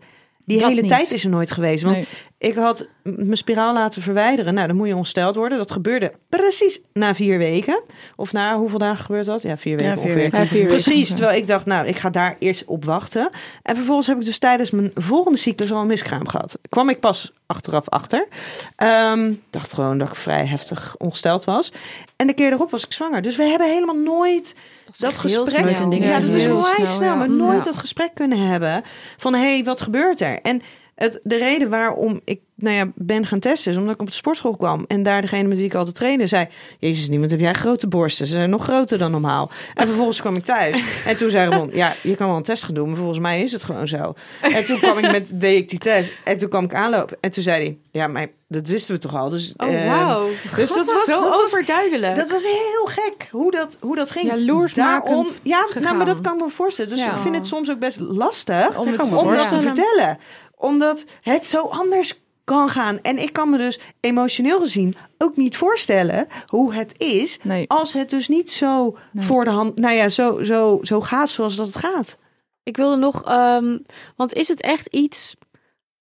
[0.50, 0.90] Die Dat hele niet.
[0.90, 1.82] tijd is er nooit geweest.
[1.82, 2.06] Want Nee.
[2.38, 4.54] ik had mijn spiraal laten verwijderen.
[4.54, 5.58] Nou, dan moet je ongesteld worden.
[5.58, 7.82] Dat gebeurde precies na vier weken.
[8.16, 9.42] Of na hoeveel dagen gebeurt dat?
[9.42, 10.22] Ja, vier weken Ja, vier ongeveer.
[10.22, 10.38] weken.
[10.38, 10.82] Ja, vier weken.
[10.82, 13.30] Precies, terwijl ik dacht, nou, ik ga daar eerst op wachten.
[13.62, 16.58] En vervolgens heb ik dus tijdens mijn volgende cyclus al een miskraam gehad.
[16.68, 18.28] Kwam ik pas achteraf achter.
[18.76, 21.72] Ehm, dacht gewoon dat ik vrij heftig ongesteld was.
[22.20, 23.22] En de keer erop was ik zwanger.
[23.22, 24.54] Dus we hebben helemaal nooit
[24.98, 25.76] dat, gesprek.
[25.92, 27.08] Ja, dat is heel snel, snel.
[27.08, 27.14] ja.
[27.14, 27.64] Maar nooit Ja.
[27.64, 28.82] dat gesprek kunnen hebben
[29.16, 30.40] van, hé, hey, wat gebeurt er?
[30.42, 30.62] En
[31.00, 34.12] het, de reden waarom ik nou ja, ben gaan testen is omdat ik op de
[34.12, 34.84] sportschool kwam.
[34.88, 36.46] En daar degene met wie ik altijd trainde zei...
[36.78, 38.26] Jezus, niemand heb jij grote borsten.
[38.26, 39.50] Ze zijn nog groter dan normaal.
[39.74, 40.82] En vervolgens kwam ik thuis.
[41.06, 42.88] En toen zei Ramon, ja, je kan wel een test gaan doen.
[42.88, 44.14] Maar volgens mij is het gewoon zo.
[44.40, 46.12] En toen kwam ik met, deed ik die test.
[46.24, 47.16] En toen kwam ik aanlopen.
[47.20, 49.28] En toen zei hij, ja, maar dat wisten we toch al.
[49.28, 50.26] Dus, Oh, ehm, wauw.
[50.56, 52.14] dus dat was, Zo dat was overduidelijk.
[52.16, 54.28] dat was heel gek hoe dat, hoe dat ging.
[54.30, 56.90] Jaloersmakend ja, nou, maar dat kan ik me voorstellen.
[56.90, 57.10] Dus Ja.
[57.12, 60.18] ik vind het soms ook best lastig Om het om, te dat te vertellen.
[60.60, 63.00] Omdat het zo anders kan gaan.
[63.02, 67.68] En ik kan me dus emotioneel gezien ook niet voorstellen hoe het is Nee.
[67.68, 69.24] als het dus niet zo Nee.
[69.24, 72.16] voor de hand, nou ja, zo, zo, zo gaat zoals dat het gaat.
[72.62, 73.78] Ik wilde nog, ehm,
[74.16, 75.36] want is het echt iets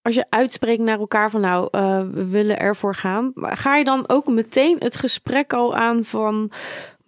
[0.01, 3.31] als je uitspreekt naar elkaar van nou, eh, we willen ervoor gaan.
[3.35, 6.51] Ga je dan ook meteen het gesprek al aan van,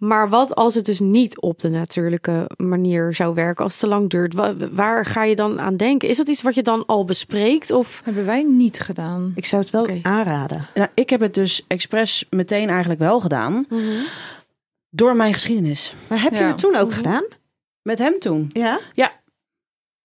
[0.04, 3.88] maar wat als het dus niet op de natuurlijke manier zou werken, als het te
[3.88, 4.34] lang duurt?
[4.34, 6.08] Wa- Waar ga je dan aan denken?
[6.08, 7.70] Is dat iets wat je dan al bespreekt?
[7.70, 9.32] Of Hebben wij niet gedaan.
[9.34, 10.66] Ik zou het wel aanraden.
[10.74, 13.66] Nou, ik heb het dus expres meteen eigenlijk wel gedaan.
[14.90, 15.94] Door mijn geschiedenis.
[16.08, 16.96] Maar heb je het toen ook Mhm.
[16.96, 17.24] gedaan?
[17.82, 18.50] Met hem toen.
[18.52, 18.78] Ja?
[18.92, 19.12] Ja.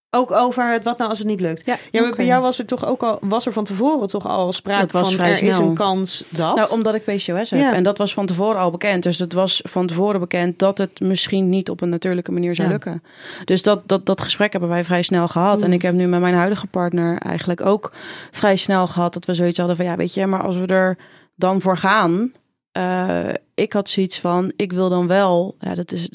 [0.10, 1.65] Ook over het wat nou als het niet lukt.
[1.65, 4.28] Ja, Ja, maar bij jou was er toch ook al was er van tevoren toch
[4.28, 6.56] al sprake van vrij er is een kans dat.
[6.56, 7.60] Nou, omdat ik PCOS heb.
[7.60, 7.74] Ja.
[7.74, 9.04] En dat was van tevoren al bekend.
[9.04, 12.67] Dus het was van tevoren bekend dat het misschien niet op een natuurlijke manier zou
[12.67, 12.74] Ja.
[12.74, 13.04] lukken.
[13.46, 15.62] Dus dat, dat, dat gesprek hebben wij vrij snel gehad.
[15.62, 17.91] En ik heb nu met mijn huidige partner eigenlijk ook
[18.32, 20.98] vrij snel gehad dat we zoiets hadden van ja, weet je, maar als we er
[21.36, 22.32] dan voor gaan.
[22.72, 26.10] eh, ik had zoiets van, ik wil dan wel, ja, dat is,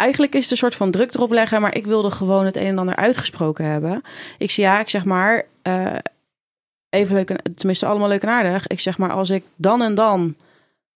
[0.00, 2.66] eigenlijk is het een soort van druk erop leggen, maar ik wilde gewoon het een
[2.66, 4.02] en ander uitgesproken hebben.
[4.38, 5.96] Ik zie ja, ik zeg maar, eh,
[6.90, 8.66] even leuk, en- tenminste allemaal leuk en aardig.
[8.66, 10.34] Ik zeg maar, als ik dan en dan,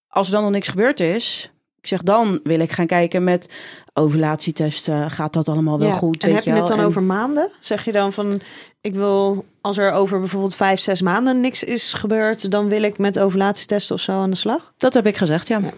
[0.09, 3.49] als er dan nog niks gebeurd is, ik zeg dan wil ik gaan kijken met
[3.93, 5.11] ovulatietesten.
[5.11, 5.95] Gaat dat allemaal wel Ja.
[5.95, 6.23] goed?
[6.23, 7.51] en weet heb je het dan En- over maanden?
[7.61, 8.41] Zeg je dan van
[8.81, 12.99] ik wil als er over bijvoorbeeld vijf, zes maanden niks is gebeurd, dan wil ik
[12.99, 14.73] met ovulatietesten of zo aan de slag?
[14.77, 15.59] Dat heb ik gezegd, ja.
[15.59, 15.71] Ja.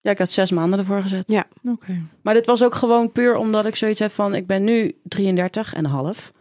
[0.00, 0.10] Ja.
[0.10, 1.30] Ik had zes maanden ervoor gezet.
[1.30, 1.46] Ja.
[1.64, 2.00] Oké.
[2.22, 4.34] Maar dit was ook gewoon puur omdat ik zoiets heb van...
[4.34, 6.32] ik ben nu 33 en een half.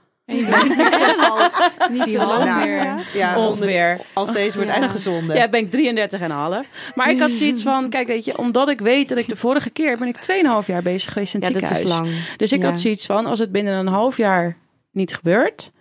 [1.90, 3.08] Niet te lang Nou, meer.
[3.14, 4.00] Ja, Ongeveer.
[4.14, 4.82] Als deze wordt Ja.
[4.82, 5.36] uitgezonden.
[5.36, 6.68] Ja, ben ik 33 en een half.
[6.96, 7.90] Maar ik had zoiets van...
[7.90, 9.98] Kijk, weet je, omdat ik weet dat ik de vorige keer...
[9.98, 10.16] ben ik
[10.62, 12.10] 2,5 jaar bezig geweest in het ja, dat is lang.
[12.38, 12.66] Dus ik Ja.
[12.68, 13.26] had zoiets van...
[13.26, 14.58] als het binnen een half jaar
[14.92, 15.72] niet gebeurt...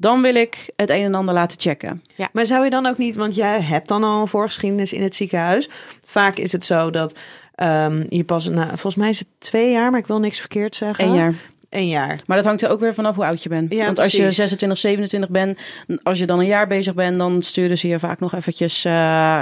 [0.00, 2.02] dan wil ik het een en ander laten checken.
[2.32, 5.14] Maar zou je dan ook niet, want jij hebt dan al een voorgeschiedenis in het
[5.14, 5.68] ziekenhuis.
[6.06, 7.14] Vaak is het zo dat
[7.54, 10.76] ehm, je pas, na, volgens mij is het twee jaar, maar ik wil niks verkeerd
[10.76, 11.04] zeggen.
[11.04, 11.34] Eén jaar.
[11.70, 12.20] Eén jaar.
[12.26, 13.72] Maar dat hangt er ook weer vanaf hoe oud je bent.
[13.72, 14.36] Ja, Want als je precies.
[14.36, 15.58] 26, 27 bent...
[16.02, 17.18] als je dan een jaar bezig bent...
[17.18, 18.84] dan sturen ze je vaak nog eventjes...
[18.84, 18.92] eh,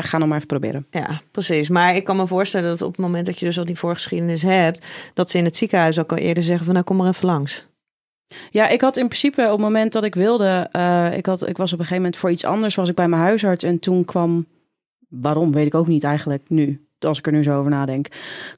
[0.00, 0.86] ga nog maar even proberen.
[0.90, 1.68] Ja, precies.
[1.68, 4.42] Maar ik kan me voorstellen dat op het moment dat je dus al die voorgeschiedenis
[4.42, 7.26] hebt, dat ze in het ziekenhuis ook al eerder zeggen van nou kom maar even
[7.26, 7.65] langs.
[8.50, 10.68] Ja, ik had in principe op het moment dat ik wilde...
[10.72, 12.74] eh, ik, had, ik was op een gegeven moment voor iets anders...
[12.74, 14.46] was ik bij mijn huisarts en toen kwam...
[15.08, 16.85] waarom, weet ik ook niet eigenlijk nu...
[16.98, 18.06] als ik er nu zo over nadenk...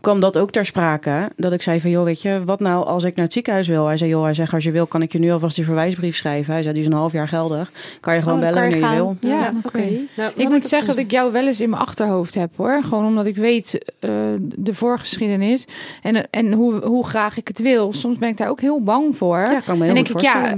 [0.00, 1.30] kwam dat ook ter sprake.
[1.36, 2.42] Dat ik zei van, joh, weet je...
[2.44, 3.86] wat nou als ik naar het ziekenhuis wil?
[3.86, 4.86] Hij zei, joh, hij zegt, als je wil...
[4.86, 6.52] kan ik je nu alvast die verwijsbrief schrijven.
[6.52, 7.70] Hij zei, die is een half jaar geldig.
[8.00, 9.16] Kan je gewoon Oh, bellen wanneer je wil.
[9.20, 9.84] Ja, Ja, oké.
[10.16, 12.82] Nou, Ik moet zeggen dat ik jou wel eens in mijn achterhoofd heb hoor.
[12.82, 15.66] Gewoon omdat ik weet eh, de voorgeschiedenis
[16.02, 17.92] en, en hoe, hoe graag ik het wil.
[17.92, 19.38] Soms ben ik daar ook heel bang voor.
[19.38, 20.56] Ja, kan me en denk goed ik, ja,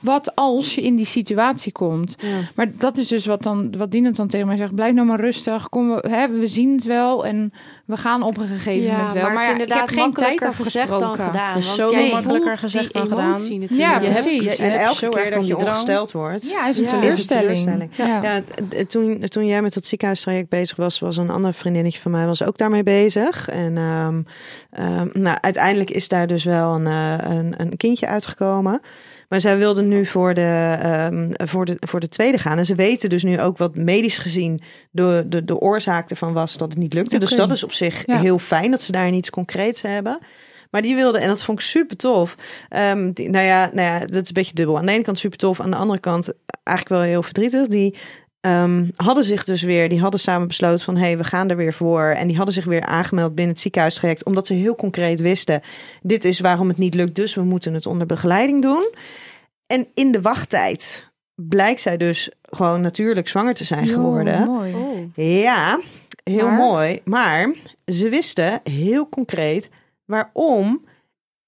[0.00, 2.16] wat als je in die situatie komt?
[2.18, 2.38] Ja.
[2.54, 4.74] Maar dat is dus wat, dan, wat Dinant dan tegen mij zegt.
[4.74, 5.68] Blijf nou maar rustig.
[5.68, 7.52] Kom, we, hè, we zien het wel en
[7.84, 9.22] we gaan op een gegeven moment wel.
[9.22, 11.24] maar, ja, ik inderdaad heb geen tijd gezegd dan afgesproken.
[11.32, 11.54] gedaan.
[11.54, 13.30] Dat is want zo jij makkelijker voelt gezegd die dan gedaan.
[13.30, 13.74] natuurlijk.
[13.74, 14.56] Ja, Je hebt- precies.
[14.56, 16.50] je- en elke keer dat je ongesteld wordt.
[16.50, 16.90] Ja, is een Ja.
[16.90, 17.50] teleurstelling.
[17.50, 18.42] Is een teleurstelling.
[18.76, 18.84] Ja.
[18.86, 22.42] Toen, toen jij met dat ziekenhuistraject bezig was, was een ander vriendinnetje van mij was
[22.44, 23.48] ook daarmee bezig.
[23.48, 24.20] En ehm,
[24.70, 28.80] ehm, nou, uiteindelijk is daar dus wel een, eh, een, een kindje uitgekomen.
[29.30, 32.58] Maar zij wilde nu voor de, ehm, voor, de, voor de tweede gaan.
[32.58, 36.56] En ze weten dus nu ook wat medisch gezien de, de, de oorzaak ervan was
[36.56, 37.18] dat het niet lukte.
[37.18, 38.18] Dus dat is op zich Ja.
[38.18, 40.18] heel fijn dat ze daar iets concreets hebben.
[40.70, 42.34] Maar die wilde, en dat vond ik super tof.
[42.68, 44.78] Ehm, die, nou, ja, nou ja, dat is een beetje dubbel.
[44.78, 47.66] Aan de ene kant super tof, aan de andere kant eigenlijk wel heel verdrietig.
[47.66, 47.96] Die
[48.40, 51.56] ehm, hadden zich dus weer, die hadden samen besloten van hé, hey, we gaan er
[51.56, 52.02] weer voor.
[52.02, 55.62] En die hadden zich weer aangemeld binnen het ziekenhuistraject, omdat ze heel concreet wisten:
[56.02, 58.92] dit is waarom het niet lukt, dus we moeten het onder begeleiding doen.
[59.66, 64.44] En in de wachttijd blijkt zij dus gewoon natuurlijk zwanger te zijn Jo, geworden.
[64.46, 65.10] mooi.
[65.14, 65.80] Ja,
[66.24, 66.56] heel Maar?
[66.58, 67.00] mooi.
[67.04, 67.54] Maar
[67.86, 69.70] ze wisten heel concreet
[70.04, 70.84] waarom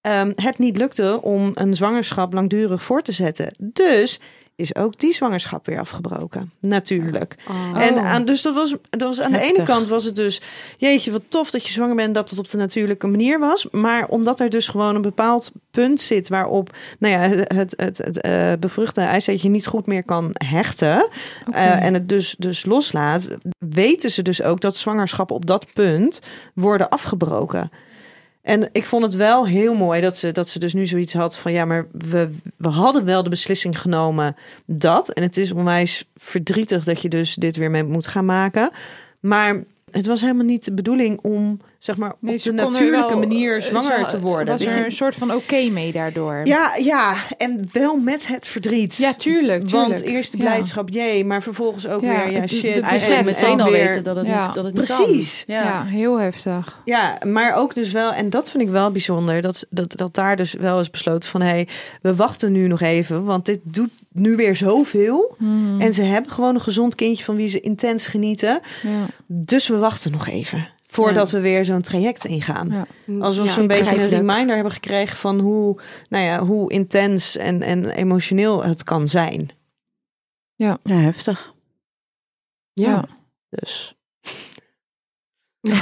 [0.00, 3.54] ehm, het niet lukte om een zwangerschap langdurig voor te zetten.
[3.58, 4.20] Dus
[4.56, 6.52] is ook die zwangerschap weer afgebroken.
[6.60, 7.36] Natuurlijk.
[7.48, 7.82] Oh.
[7.82, 8.10] En Oh.
[8.10, 10.40] aan, dus dat was, dat was aan de ene kant was het dus,
[10.78, 13.66] jeetje, wat tof dat je zwanger bent, dat het op de natuurlijke manier was.
[13.70, 17.98] Maar omdat er dus gewoon een bepaald punt zit waarop, nou ja, het, het, het,
[17.98, 21.08] het eh, bevruchte eiceetje niet goed meer kan hechten.
[21.52, 26.20] Eh, en het dus, dus loslaat, weten ze dus ook dat zwangerschappen op dat punt
[26.54, 27.70] worden afgebroken.
[28.42, 31.38] En ik vond het wel heel mooi dat ze, dat ze dus nu zoiets had
[31.38, 35.08] van ja, maar we, we hadden wel de beslissing genomen dat.
[35.08, 38.70] En het is onwijs verdrietig dat je dus dit weer mee moet gaan maken.
[39.20, 43.18] Maar het was helemaal niet de bedoeling om, zeg maar, Nee, op de natuurlijke wel,
[43.18, 44.46] manier eh, zwanger ze- te worden.
[44.58, 46.40] Was er een soort van oké mee daardoor?
[46.44, 48.96] Ja, ja, en wel met het verdriet.
[48.96, 49.66] Ja, tuurlijk.
[49.66, 49.70] tuurlijk.
[49.88, 50.44] Want eerst de Ja.
[50.44, 52.90] blijdschap, jee, maar vervolgens ook Ja, weer, ja, het- shit.
[52.90, 54.46] het en meteen al weer- weten dat het Ja.
[54.46, 55.04] niet, dat het niet kan.
[55.04, 55.44] Precies.
[55.46, 55.62] Ja.
[55.62, 55.84] Ja.
[55.84, 56.78] heel heftig.
[56.84, 60.36] Ja, maar ook dus wel, en dat vind ik wel bijzonder, dat, dat, dat daar
[60.36, 61.68] dus wel is besloten van, hé, hey,
[62.02, 65.34] we wachten nu nog even, want dit doet nu weer zoveel.
[65.38, 65.80] Hmm.
[65.80, 68.60] En ze hebben gewoon een gezond kindje van wie ze intens genieten.
[68.82, 68.90] ja.
[69.26, 72.86] Dus we wachten nog even, voordat we weer zo'n traject ingaan.
[73.06, 73.20] Ja.
[73.20, 77.36] Alsof Ja, ze een beetje een reminder hebben gekregen van hoe, nou ja, hoe intens
[77.36, 79.50] en, en emotioneel het kan zijn.
[80.54, 81.54] Ja, heftig.
[82.72, 83.04] Ja.
[83.48, 83.94] Dus.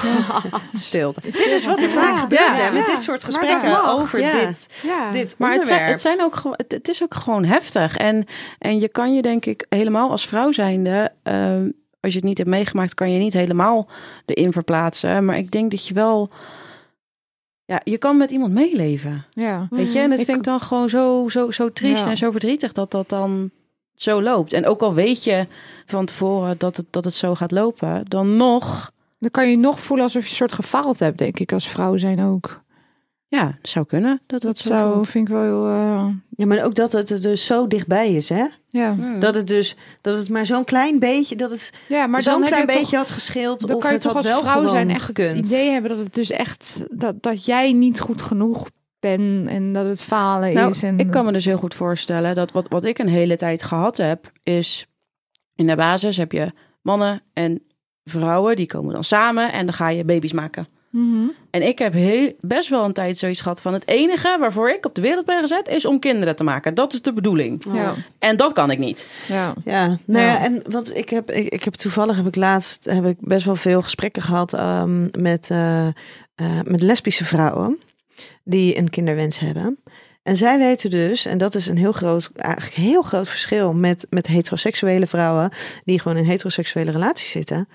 [0.73, 1.21] Stilte.
[1.21, 2.63] Dit is wat er vaak gebeurt Ja.
[2.63, 2.95] hè, met Ja.
[2.95, 4.31] dit soort gesprekken over Ja.
[4.31, 5.11] dit, Ja.
[5.11, 5.91] dit Maar het, zijn, onderwerp.
[5.91, 7.97] het, zijn ook, het is ook gewoon heftig.
[7.97, 8.27] En,
[8.59, 11.13] en je kan je denk ik helemaal als vrouw zijnde...
[11.23, 11.69] ehm,
[12.01, 13.89] als je het niet hebt meegemaakt, kan je niet helemaal
[14.27, 15.25] erin verplaatsen.
[15.25, 16.31] Maar ik denk dat je wel...
[17.65, 19.25] Ja, je kan met iemand meeleven.
[19.33, 19.67] Ja.
[19.71, 19.99] Weet je?
[19.99, 22.11] En het Ik- vind ik dan gewoon zo, zo, zo triest Ja.
[22.11, 23.51] en zo verdrietig dat dat dan
[23.95, 24.53] zo loopt.
[24.53, 25.47] En ook al weet je
[25.87, 28.93] van tevoren dat het, dat het zo gaat lopen, dan nog...
[29.19, 31.97] Dan kan je nog voelen alsof je een soort gefaald hebt, denk ik, als vrouw
[31.97, 32.61] zijn ook.
[33.31, 34.21] Ja, het zou kunnen.
[34.27, 35.67] Dat, Dat dat zo zou, vind ik wel heel...
[35.67, 38.45] eh, Ja, maar ook dat het er dus zo dichtbij is, hè?
[38.69, 38.95] ja.
[38.95, 39.21] Hmm.
[39.21, 42.49] Dat het dus, dat het maar zo'n klein beetje, dat het ja, maar zo'n dan
[42.49, 44.33] klein heb je beetje toch, had gescheeld dan of kan je het toch had als
[44.33, 45.33] wel vrouw gewoon zijn echt gekund.
[45.33, 46.85] het idee hebben dat het dus echt...
[46.91, 50.83] Dat, dat jij niet goed genoeg bent en dat het falen Nou, is.
[50.83, 53.63] En, ik kan me dus heel goed voorstellen dat wat, wat ik een hele tijd
[53.63, 54.87] gehad heb, is
[55.55, 57.63] in de basis heb je mannen en
[58.05, 60.69] vrouwen, die komen dan samen en dan ga je baby's maken.
[60.91, 61.29] Mhm.
[61.51, 64.87] En ik heb heel, best wel een tijd zoiets gehad van het enige waarvoor ik
[64.87, 66.75] op de wereld ben gezet is om kinderen te maken.
[66.75, 67.65] Dat is de bedoeling.
[67.73, 69.09] Ja, En dat kan ik niet.
[69.29, 69.55] ja.
[69.65, 70.41] Ja, nou ja, Ja.
[70.45, 73.57] en want ik heb, ik, ik heb toevallig heb ik laatst heb ik best wel
[73.57, 75.93] veel gesprekken gehad ehm, met, eh, eh,
[76.65, 77.79] met lesbische vrouwen
[78.45, 79.79] die een kinderwens hebben.
[80.23, 84.07] En zij weten dus, en dat is een heel groot, eigenlijk heel groot verschil met,
[84.11, 85.53] met heteroseksuele vrouwen
[85.85, 87.69] die gewoon in heteroseksuele relaties zitten.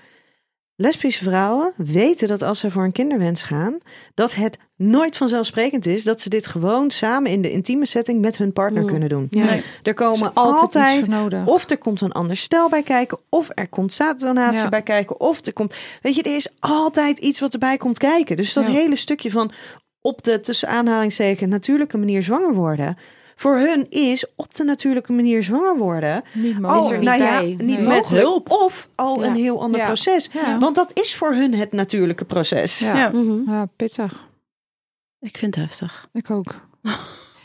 [0.76, 3.78] Lesbische vrouwen weten dat als ze voor een kinderwens gaan,
[4.14, 8.36] dat het nooit vanzelfsprekend is dat ze dit gewoon samen in de intieme setting met
[8.36, 8.88] hun partner Mm.
[8.88, 9.26] kunnen doen.
[9.30, 9.44] Ja.
[9.44, 9.62] Nee.
[9.82, 11.46] Er komen Altijd, altijd, iets voor nodig.
[11.46, 14.68] of er komt een ander stel bij kijken, of er komt zaaddonatie Ja.
[14.68, 18.36] bij kijken, of er komt, weet je, er is altijd iets wat erbij komt kijken.
[18.36, 18.70] Dus dat Ja.
[18.70, 19.52] hele stukje van
[20.00, 22.96] op de tussen aanhalingstekens natuurlijke manier zwanger worden,
[23.38, 26.22] voor hun is op de natuurlijke manier zwanger worden.
[26.32, 26.90] niet al, mogelijk.
[26.92, 27.46] er niet nou ja, bij.
[27.66, 27.86] niet Nee.
[27.86, 29.26] met hulp of al Ja.
[29.26, 29.86] een heel ander Ja.
[29.86, 30.28] proces.
[30.32, 30.58] Ja.
[30.58, 32.78] Want dat is voor hun het natuurlijke proces.
[32.78, 32.96] Ja.
[32.96, 33.08] Ja.
[33.10, 33.50] Mhm.
[33.50, 34.24] Ja, pittig.
[35.20, 36.08] Ik vind het heftig.
[36.12, 36.54] Ik ook.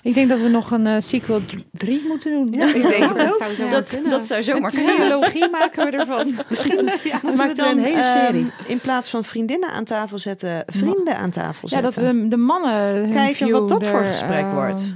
[0.04, 1.40] ik denk dat we nog een eh, sequel
[1.72, 2.60] 3 moeten doen.
[2.60, 4.10] Ja, ik denk het dat zou zo Dat, kunnen.
[4.10, 4.96] dat zou Een zomaar kunnen.
[4.96, 6.34] trilogie maken we ervan.
[6.50, 8.52] Misschien Ja, moeten we dan een hele ehm, serie.
[8.68, 12.04] in plaats van vriendinnen aan tafel zetten, vrienden aan tafel Ja, zetten.
[12.04, 14.94] dat we de, de mannen hun Kijken view wat dat voor gesprek eh, wordt.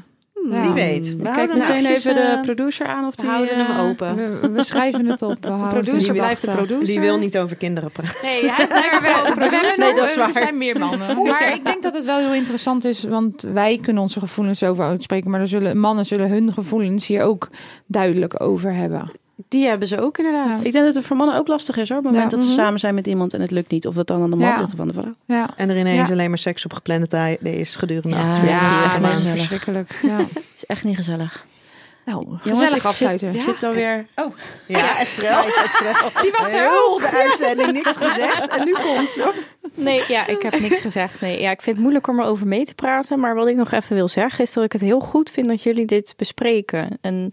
[0.49, 0.61] Hmm.
[0.61, 1.15] Wie weet.
[1.17, 3.29] We Kijk meteen even de eh, producer aan of We die...
[3.29, 4.15] houden hem eh, open.
[4.15, 5.37] We, we schrijven het op.
[5.41, 6.85] We in producer blijft de producer.
[6.85, 8.15] Die wil niet over kinderen praten.
[8.21, 10.33] Nee, hij blijft Maar we, gewoon we, hebben Nee, dat is er waar.
[10.33, 11.23] zijn meer mannen.
[11.23, 14.85] Maar ik denk dat het wel heel interessant is, want wij kunnen onze gevoelens over
[14.85, 17.49] uitspreken, maar er zullen, mannen zullen hun gevoelens hier ook
[17.87, 19.11] duidelijk over hebben.
[19.49, 20.65] Die hebben ze ook inderdaad.
[20.65, 21.97] Ik denk dat het voor mannen ook lastig is hoor.
[21.97, 22.37] Op het moment Ja.
[22.37, 22.61] dat ze Mhm.
[22.63, 23.87] samen zijn met iemand en het lukt niet.
[23.87, 24.59] Of dat dan aan de man Ja.
[24.59, 25.13] ligt of aan de vrouw.
[25.25, 26.13] Ja, En er ineens Ja.
[26.13, 29.07] alleen maar seks op gepland tijd is gedurende Ja, 48 dat is ja echt niet
[29.09, 29.37] is gezellig.
[29.37, 29.99] verschrikkelijk.
[30.03, 30.17] Ja.
[30.57, 31.45] is echt niet gezellig.
[32.05, 33.27] Nou, Jongens, gezellig ik afsluiten.
[33.27, 34.05] Zit, ik zit alweer...
[34.67, 35.41] Ja, Estrel.
[36.21, 38.47] Die was Heel de uitzending niks gezegd.
[38.57, 39.43] En nu komt ze.
[39.73, 41.21] Nee, ja, ik heb niks gezegd.
[41.21, 43.19] Nee, ja, ik vind het moeilijk om erover mee te praten.
[43.19, 45.63] Maar wat ik nog even wil zeggen is dat ik het heel goed vind dat
[45.63, 46.97] jullie dit bespreken.
[47.01, 47.29] En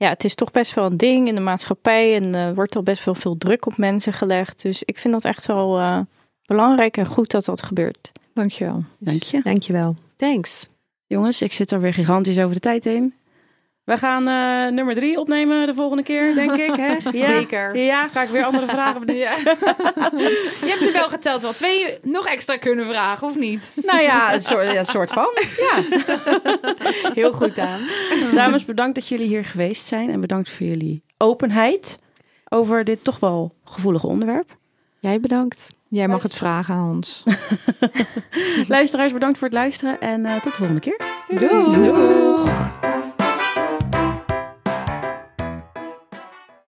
[0.00, 2.14] ja, het is toch best wel een ding in de maatschappij.
[2.14, 4.62] En er wordt al best wel veel druk op mensen gelegd.
[4.62, 6.00] Dus ik vind dat echt wel eh,
[6.46, 8.12] belangrijk en goed dat dat gebeurt.
[8.34, 8.84] Dankjewel.
[8.98, 9.40] Dank je.
[9.42, 9.96] Dankjewel.
[10.16, 10.68] Thanks.
[11.06, 13.14] Jongens, ik zit er weer gigantisch over de tijd heen.
[13.84, 16.74] We gaan eh, nummer drie opnemen de volgende keer, denk ik.
[16.74, 16.96] Hè?
[17.18, 17.24] Ja.
[17.24, 17.76] Zeker.
[17.76, 19.22] Ja, ga ik weer andere vragen bedenken.
[19.22, 19.54] Ja.
[20.60, 23.72] Je hebt er wel geteld wel twee nog extra kunnen vragen, of niet?
[23.74, 25.28] Nou ja, een soort, ja, soort van.
[25.56, 25.98] Ja.
[27.20, 27.80] Heel goed aan.
[28.34, 30.10] Dames, bedankt dat jullie hier geweest zijn.
[30.10, 31.98] En bedankt voor jullie openheid
[32.48, 34.56] over dit toch wel gevoelige onderwerp.
[34.98, 35.74] Jij bedankt.
[35.88, 37.22] Jij mag het vragen aan ons.
[38.68, 40.00] Luisteraars, bedankt voor het luisteren.
[40.00, 41.00] En eh, tot de volgende keer.
[41.28, 41.92] Doei.
[41.92, 42.50] Doeg.